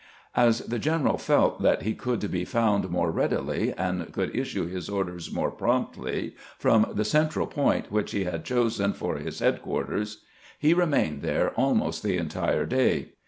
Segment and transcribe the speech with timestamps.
[0.35, 4.89] As the general felt that he could be found more readily, and could issue his
[4.89, 10.23] orders more promptly, from the central point which he had chosen for his head quarters,
[10.57, 13.09] he remained there almost the entire day.